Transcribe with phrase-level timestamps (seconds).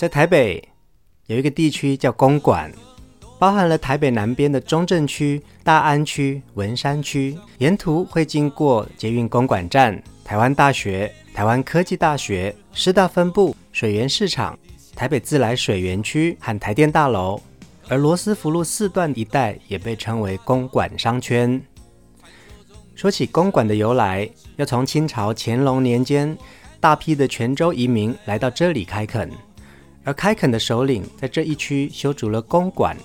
[0.00, 0.66] 在台北
[1.26, 2.72] 有一个地区叫公馆，
[3.38, 14.58] 包含了台北南边的中正区、大安区、文山区，沿途会经过捷运公馆站、台湾大学、台湾科技大学、师大分部、水源市场、
[14.96, 17.38] 台北自来水园区和台电大楼，
[17.86, 21.60] 而罗斯福路四段一带也被称为公馆商圈。
[22.94, 26.34] 说起公馆的由来，要从清朝乾隆年间，
[26.80, 29.30] 大批的泉州移民来到这里开垦。
[30.04, 32.96] 而开垦的首领在这一区修筑了公馆，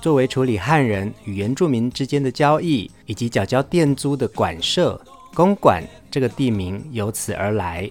[0.00, 5.00] 作为处理汉人与原住民之间的交易以及缴交佃租的馆舍。
[5.34, 7.88] 公馆这个地名由此而来。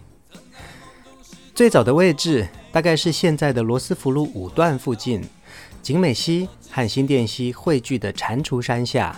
[1.54, 5.22] 最早的位置大概是现在的罗斯福路五段附近，
[5.82, 9.18] 景美溪和新店溪汇聚的蟾蜍山下。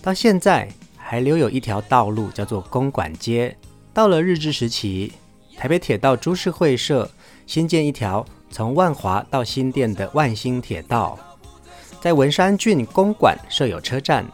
[0.00, 3.56] 到现在还留有一条道路叫做公馆街。
[3.92, 5.12] 到了日治时期，
[5.56, 7.10] 台北铁道株式会社
[7.46, 8.24] 新建一条。
[8.50, 11.18] 从万华到新店的万兴铁道，
[12.00, 14.24] 在文山郡公馆设有车站，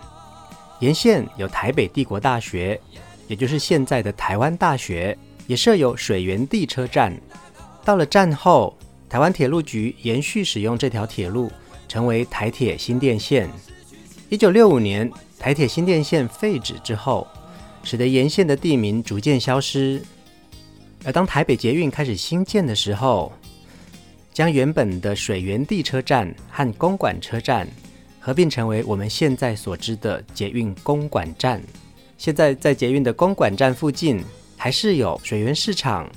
[0.80, 2.80] 沿线有台北帝国大学，
[3.26, 7.14] 也就是现在的台湾大学，也设有水源地车站。
[7.84, 8.76] 到了战后，
[9.08, 11.50] 台湾铁路局延续使用这条铁路，
[11.88, 13.48] 成为台铁新店线。
[14.30, 17.26] 一九六五年，台铁新店线废止之后，
[17.82, 20.02] 使得沿线的地名逐渐消失。
[21.04, 23.30] 而当台北捷运开始兴建的时候，
[24.34, 27.68] 将原本的水源地车站和公馆车站
[28.18, 31.62] 合并成为我们现在所知的捷运公馆站。
[32.18, 34.20] 现在在捷运的公馆站附近，
[34.56, 36.10] 还是有水源市场、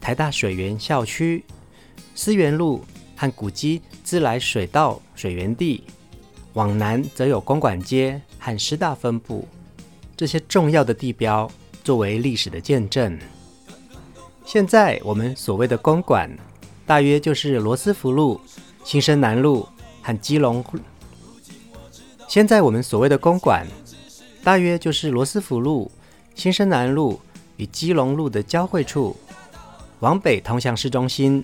[0.00, 1.44] 台大水源校区、
[2.14, 2.84] 思源路
[3.16, 5.82] 和古迹自来水道水源地。
[6.52, 9.48] 往南则有公馆街和师大分部
[10.16, 11.50] 这些重要的地标
[11.82, 13.18] 作为历史的见证。
[14.44, 16.30] 现在我们所谓的公馆。
[16.86, 18.40] 大约就是罗斯福路、
[18.84, 19.66] 新生南路
[20.02, 20.64] 和基隆。
[22.28, 23.66] 现在我们所谓的公馆，
[24.42, 25.90] 大约就是罗斯福路、
[26.34, 27.20] 新生南路
[27.56, 29.16] 与基隆路的交汇处。
[30.00, 31.42] 往北通向市中心，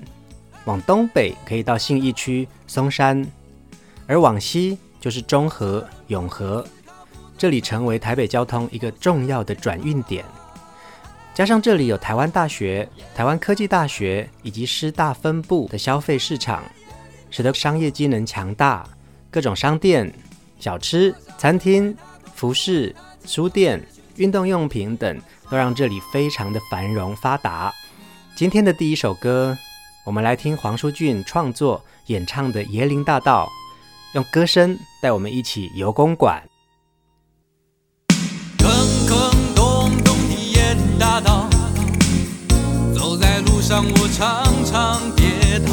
[0.66, 3.26] 往东北可以到信义区松山，
[4.06, 6.66] 而往西就是中和、永和。
[7.38, 10.22] 这里成为台北交通一个重要的转运点。
[11.32, 16.62] 加上这里有台湾大学、台湾科技大学以及师大分部的消费市场，
[17.30, 18.86] 使得商业机能强大。
[19.30, 20.12] 各种商店、
[20.58, 21.96] 小吃、餐厅、
[22.34, 23.80] 服饰、书店、
[24.16, 27.72] 运动用品等，都让这里非常的繁荣发达。
[28.34, 29.56] 今天的第一首歌，
[30.04, 33.46] 我们来听黄舒骏创作演唱的《椰林大道》，
[34.14, 36.42] 用歌声带我们一起游公馆。
[41.00, 41.48] 大道，
[42.94, 45.72] 走在路上我常常跌倒。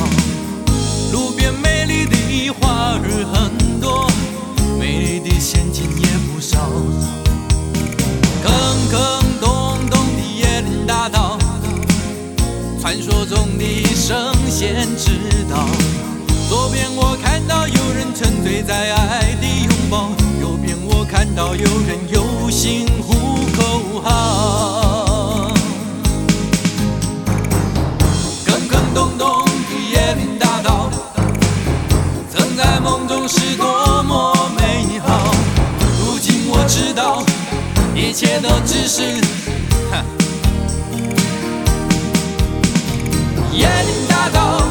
[1.12, 4.10] 路边美丽的花儿很多，
[4.80, 6.70] 美丽的陷阱也不少。
[8.42, 8.54] 坑
[8.90, 9.00] 坑
[9.42, 11.38] 洞洞的椰林大道，
[12.80, 15.68] 传说中的圣贤之道。
[16.48, 20.09] 左边我看到有人沉醉在爱的拥抱，
[20.40, 23.14] 右边我看到有人游行呼
[23.58, 24.87] 口号。
[28.97, 29.52] 咚咚的
[29.94, 30.90] 椰林大道，
[32.31, 35.35] 曾在梦中是多么美好。
[36.00, 37.23] 如今我知道，
[37.94, 39.03] 一切都只是
[43.53, 44.64] 椰林大道，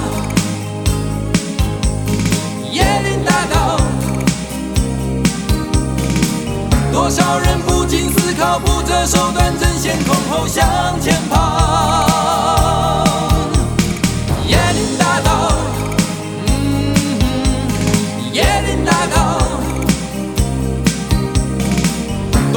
[2.72, 3.78] 椰林大道。
[6.92, 12.05] 多少人不经思考，不择手段，争先恐后向前跑。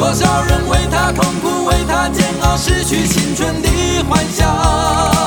[0.10, 3.70] 多少人为他痛苦，为他煎熬，失去青春的
[4.10, 5.19] 幻想。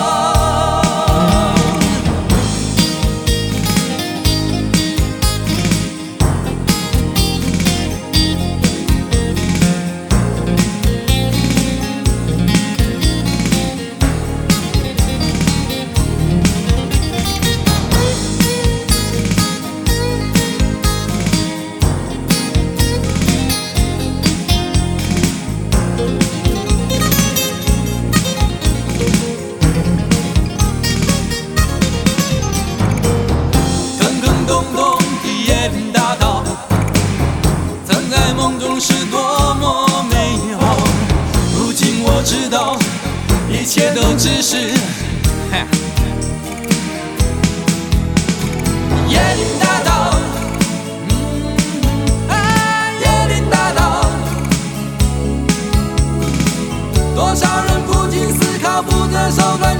[59.33, 59.72] 扶着手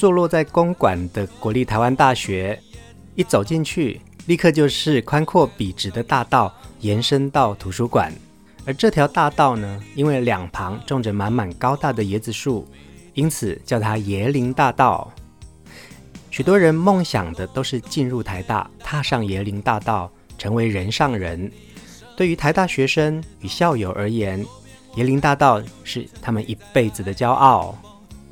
[0.00, 2.58] 坐落在公馆的国立台湾大学，
[3.16, 6.50] 一走进去，立刻就是宽阔笔直的大道，
[6.80, 8.10] 延伸到图书馆。
[8.64, 12.66] 而这条大道呢，因为两旁种着满满高大的椰子树，
[13.12, 15.12] 因此叫它椰林大道。
[16.30, 21.52] 许多人梦想的都是进入台大，踏上椰林大道，成为人上人。
[22.16, 24.42] 对于台大学生与校友而言，
[24.96, 27.76] 椰林大道是他们一辈子的骄傲，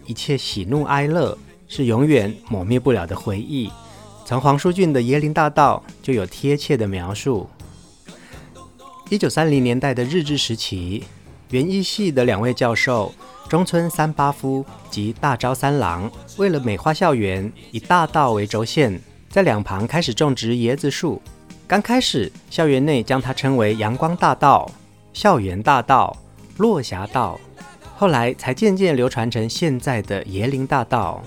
[0.06, 1.37] 一切喜怒哀乐。
[1.69, 3.70] 是永远抹灭不了的回忆。
[4.25, 7.49] 从黄舒骏的《椰林大道》就有贴切的描述。
[9.09, 11.05] 一九三零年代的日治时期，
[11.50, 13.15] 园艺系的两位教授
[13.49, 19.00] 中村三八夫及大沼三郎，为了美化校园，以大道为轴线，
[19.31, 21.23] 在两旁开始种植椰子树。
[21.67, 24.70] 刚开始，校园内将它称为阳光大道、
[25.15, 26.15] 校园大道、
[26.59, 27.41] 落霞道，
[27.97, 31.23] 后来才渐渐流传成现在的椰林大道。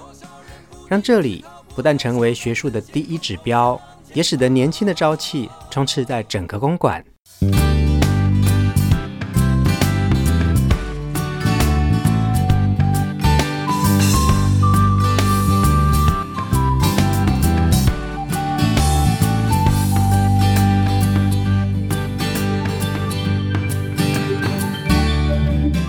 [0.92, 1.42] 让这里
[1.74, 3.80] 不但成为学术的第一指标，
[4.14, 7.02] 也使得年轻的朝气充斥在整个公馆。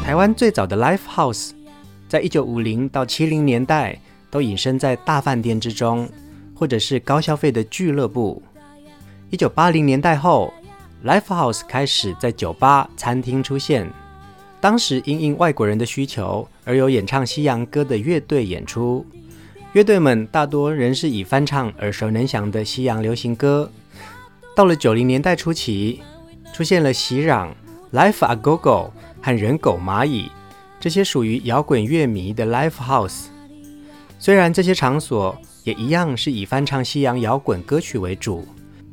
[0.05, 1.51] 台湾最早的 Live House，
[2.09, 3.99] 在一九五零到七零年代。
[4.33, 6.09] 都隐身在大饭店之中，
[6.55, 8.43] 或者是高消费的俱乐部。
[9.29, 10.53] 一九八零年代后
[11.05, 13.87] ，Live House 开始在酒吧、餐厅出现。
[14.59, 19.05] 当时因应外国人的需求，而有演唱西洋歌的乐队演出。
[19.75, 23.71] 乐队们大多仍是以翻唱耳熟能详的西洋流行歌。
[24.57, 26.01] 到了九零年代初期，
[26.55, 27.49] 出现了袭壤、
[27.93, 30.31] Life A Go Go 和人狗蚂蚁
[30.81, 33.32] 这些属于摇滚乐迷的 Live House。
[34.23, 38.47] 虽然这些场所也一样是以翻唱西洋摇滚歌曲为主，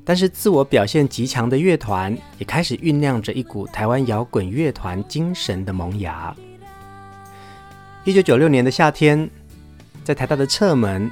[0.03, 6.35] 但是自我表现极强的乐团也开始酝酿着一股台湾摇滚乐团精神的萌芽。
[8.05, 9.29] 一九九六年的夏天，
[10.03, 11.11] 在台大的侧门，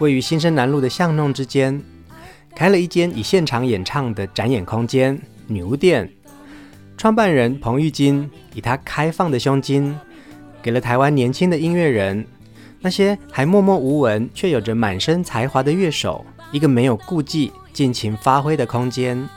[0.00, 1.82] 位于新生南路的巷弄之间，
[2.54, 6.06] 开了一间以现场演唱的展演空间——女巫店。
[6.98, 9.98] 创办人彭玉金以他开放的胸襟，
[10.60, 12.22] 给了台湾年轻的音乐人。
[12.86, 19.28] 那些还默默无闻却有着满身才华的乐手，一个没有顾忌、尽情发挥的空间。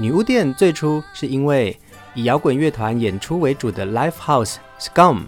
[0.00, 1.78] 女巫店最初是因为
[2.12, 5.20] 以摇滚乐团演出为主的 Live House Scum，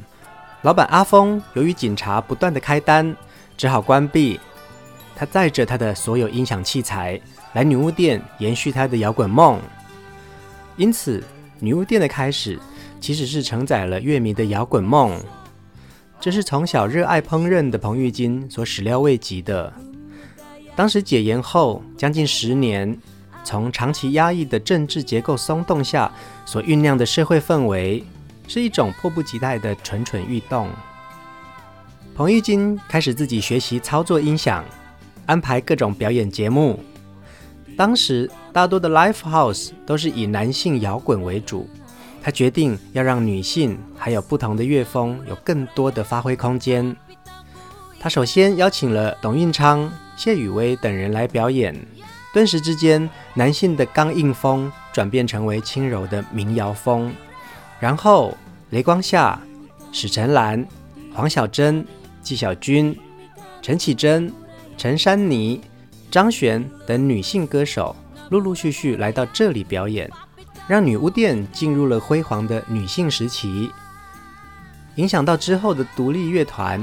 [0.62, 3.14] 老板阿峰由于警察不断的开单，
[3.56, 4.40] 只好关闭。
[5.14, 7.20] 他载着他的所有音响器材
[7.52, 9.61] 来女巫店延续他的摇滚梦。
[10.76, 11.23] 因此，
[11.61, 12.58] 女巫店的开始
[13.00, 15.16] 其实是承载了乐迷的摇滚梦。
[16.25, 19.71] 这是从小热爱烹饪的彭玉金所始料未及的。
[20.75, 22.99] 当时解严后将近十年，
[23.45, 26.11] 从长期压抑的政治结构松动下
[26.47, 28.02] 所酝酿的社会氛围，
[28.49, 30.71] 是一种迫不及待的蠢蠢欲动。
[32.14, 34.64] 彭玉金开始自己学习操作音响，
[35.26, 36.81] 安排各种表演节目。
[37.76, 41.69] 当时大多的 live house 都是以男性摇滚为主，
[42.25, 46.97] 他决定要让女性还有不同的乐风有更多的发挥空间。
[48.00, 51.76] 他首先邀请了董运昌、谢雨薇等人来表演，
[52.33, 57.14] 顿时之间，男性的刚硬风转变成为轻柔的民谣风。
[57.78, 58.35] 然后
[58.71, 59.38] 雷光夏、
[59.93, 60.66] 史晨兰、
[61.12, 61.87] 黄小珍、
[62.23, 62.99] 纪晓君、
[63.61, 64.33] 陈绮贞、
[64.78, 65.61] 陈珊妮。
[66.11, 67.97] 张悬等女性歌手
[68.31, 70.09] 陆陆续续来到这里表演，
[70.66, 73.71] 让女巫店进入了辉煌的女性时期。
[74.97, 76.83] 影响到之后的独立乐团、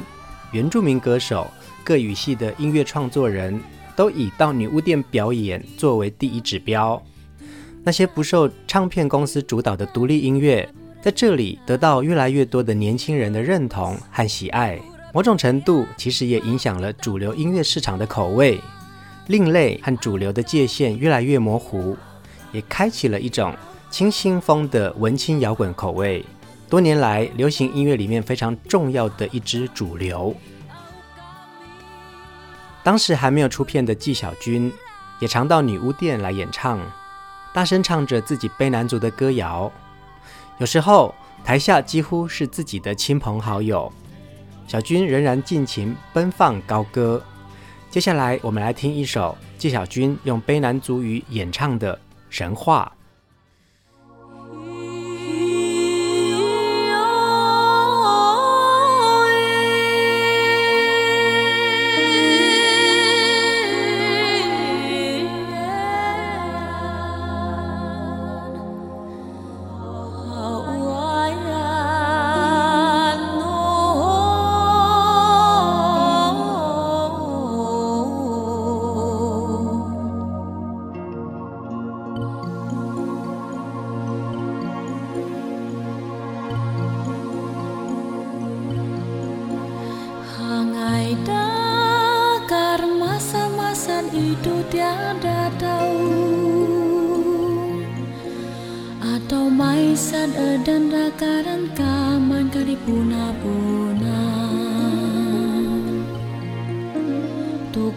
[0.52, 1.50] 原住民歌手、
[1.84, 3.60] 各语系的音乐创作人
[3.96, 7.02] 都以到女巫店表演作为第一指标。
[7.84, 10.68] 那些不受唱片公司主导的独立音乐，
[11.02, 14.80] 在这里得到越来越多的年轻人的认同和喜爱。
[15.14, 18.60] 某种程度，其实也影响了主流音乐市场的口味。
[19.28, 21.98] 另类和主流的界限越来越模糊，
[22.52, 23.54] 也开启了一种
[23.92, 26.26] 清新风的文青摇滚口味。
[26.70, 30.34] 多年来，流行音乐里面非常重要的一支主流。
[32.82, 34.72] 当时还没有出片的纪晓君，
[35.20, 36.80] 也常到女巫店来演唱，
[37.54, 39.70] 大声唱着自己卑南族的歌谣。
[40.58, 43.92] 有时候台下几乎是自己的亲朋好友，
[44.68, 47.22] 小军仍然尽情奔放高歌。
[47.90, 51.94] 接下来，我们来听一首纪晓君用卑南族语演唱的
[52.30, 52.90] 《神话》。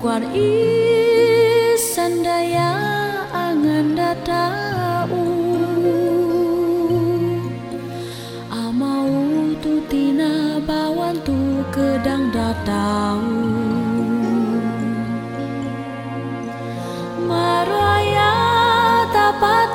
[0.05, 1.01] warisan
[2.21, 2.77] daya
[3.33, 5.25] anganda tahu,
[8.53, 9.09] Amau
[9.65, 13.25] tu tina bawan tu kedang datau
[17.25, 18.37] Maraya
[19.09, 19.74] tapat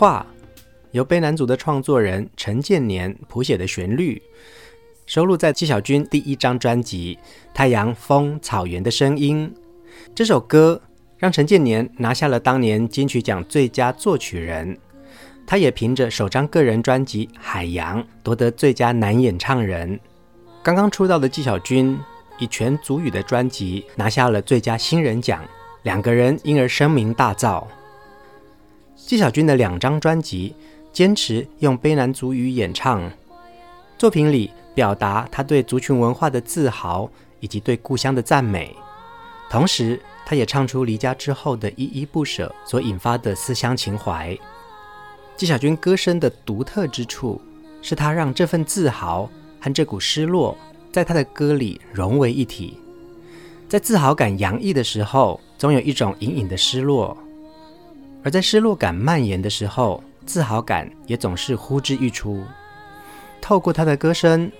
[0.00, 0.24] 话
[0.92, 4.22] 由卑南族的创作人陈建年谱写的旋律，
[5.04, 7.18] 收录在纪晓君第一张专辑
[7.52, 9.52] 《太阳、风、草原的声音》。
[10.14, 10.80] 这首歌
[11.18, 14.74] 让陈建年拿下了当年金曲奖最佳作曲人，
[15.46, 20.00] 他也凭着首张个人专辑《海洋》夺得最佳男演唱人。
[20.62, 22.00] 刚刚出道的纪晓君
[22.38, 25.44] 以全组语的专辑拿下了最佳新人奖，
[25.82, 27.66] 两个人因而声名大噪。
[29.06, 30.54] 纪晓君的两张专辑
[30.92, 33.10] 坚持用卑南族语演唱，
[33.98, 38.74] 作品里表达他对族群文化的自豪以及对故乡的赞美，
[39.50, 44.36] 同时他也唱出离家之后的依依不舍所引发的思乡情怀。
[45.36, 47.40] 纪晓君歌声的独特之处，
[47.82, 49.28] 是他让这份自豪。
[49.62, 50.56] 和这股失落，
[50.90, 52.78] 在他的歌里融为一体。
[53.68, 57.14] 在自豪感洋溢的时候，总有一种隐隐的失落；
[58.22, 62.44] 而在失落感蔓延的时候，自豪感也总是呼之欲出。
[63.40, 64.50] 透过他的歌声，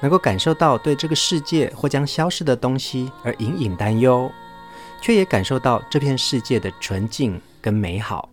[0.00, 4.30] 能够感受到对这个世界或将消失的东西而隐隐担忧，
[5.02, 8.30] 却也感受到这片世界的纯净跟美好。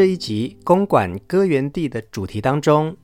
[0.00, 2.96] 这一集公馆歌园地的主题当中，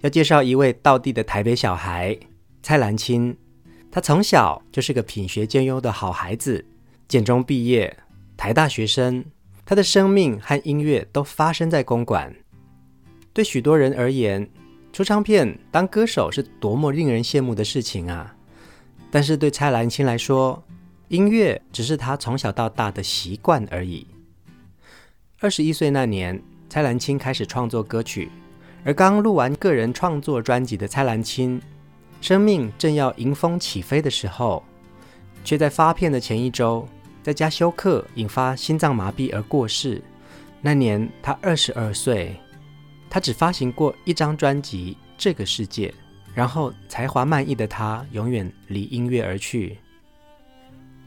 [0.00, 2.18] 要介绍一位道地的台北小孩
[2.64, 3.36] 蔡兰青。
[3.92, 6.66] 他从小就是个品学兼优的好孩子，
[7.06, 7.96] 建中毕业，
[8.36, 9.24] 台大学生。
[9.64, 12.34] 他的生命和音乐都发生在公馆。
[13.32, 14.50] 对许多人而言，
[14.92, 18.34] 出唱片当歌手是多么令人羡慕的事情啊！
[19.12, 20.60] 但是对蔡兰青来说，
[21.06, 24.04] 音乐只是他从小到大的习惯而已。
[25.42, 28.30] 二十一岁那年，蔡兰青开始创作歌曲，
[28.84, 31.60] 而刚录完个人创作专辑的蔡兰青，
[32.20, 34.62] 生命正要迎风起飞的时候，
[35.42, 36.86] 却在发片的前一周，
[37.24, 40.00] 在家休克，引发心脏麻痹而过世。
[40.60, 42.36] 那年他二十二岁，
[43.10, 45.88] 他只发行过一张专辑《这个世界》，
[46.36, 49.76] 然后才华漫溢的他，永远离音乐而去。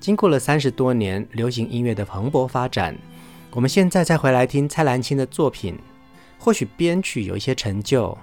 [0.01, 2.93] 经过了三十多年流行音乐的蓬勃发展。
[3.55, 5.79] 我们现在再回来听蔡兰卿的作品，
[6.37, 8.15] 或许编曲有一些陈旧，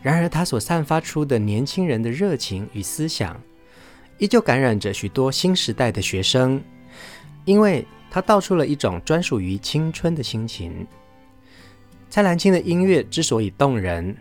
[0.00, 3.38] 然而他所散发出的年轻人的热情与思想，
[4.16, 6.58] 依旧感染着许多新时代的学生，
[7.44, 10.86] 因为他道出了一种专属于青春的心情。
[12.08, 14.16] 蔡兰卿的音乐之所以动人，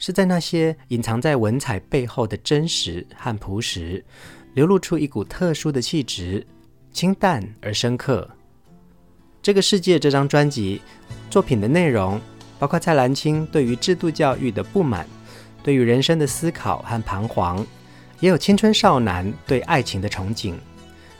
[0.00, 4.04] 是在那些隐藏在文采背后的真实和朴实，
[4.54, 6.44] 流露出一股特殊的气质，
[6.90, 8.28] 清淡而深刻。
[9.46, 10.82] 这个世界这张专辑
[11.30, 12.20] 作品的内容，
[12.58, 15.06] 包括蔡兰卿对于制度教育的不满，
[15.62, 17.64] 对于人生的思考和彷徨，
[18.18, 20.54] 也有青春少男对爱情的憧憬，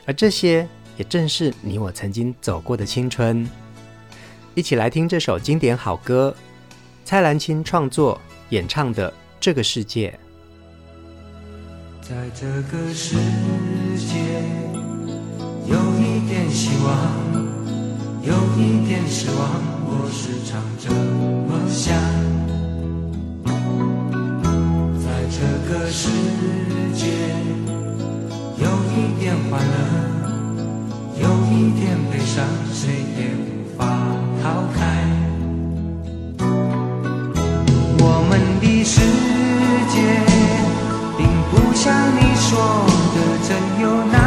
[0.06, 3.48] 而这些也正是你我曾经走过的青春。
[4.56, 6.34] 一起来听这首经典好歌，
[7.04, 9.08] 蔡兰卿创作演唱的
[9.38, 10.18] 《这个世界》。
[12.08, 13.14] 在这个世
[13.96, 14.18] 界，
[15.68, 17.25] 有一点希望。
[18.26, 19.38] 有一点失望，
[19.86, 20.90] 我时常这
[21.46, 21.94] 么想。
[24.98, 26.10] 在这个世
[26.92, 27.06] 界，
[28.58, 29.74] 有一点欢乐，
[31.22, 33.86] 有一点悲伤，谁也无法
[34.42, 34.78] 逃开。
[38.00, 38.94] 我们的世
[39.92, 39.94] 界，
[41.16, 41.20] 并
[41.52, 42.50] 不像你说
[43.14, 43.48] 的真
[43.80, 44.18] 有那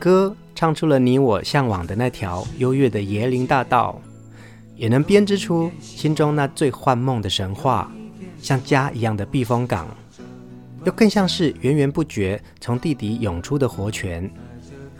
[0.00, 4.00] 歌唱出了你我向往的那条优越的椰林大道，
[4.74, 7.92] 也能编织出心中那最幻梦的神话，
[8.40, 9.86] 像家一样的避风港，
[10.84, 14.28] 又更像是源源不绝从地底涌出的活泉，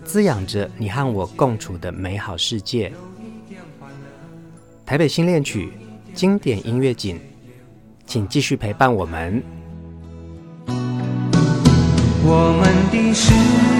[0.05, 2.93] 滋养着你和我共处的美好世界。
[4.85, 5.73] 台北新恋曲，
[6.13, 7.19] 经典音乐景，
[8.07, 9.43] 请继续陪伴我们。
[12.23, 13.71] 我们的世界。
[13.71, 13.80] 并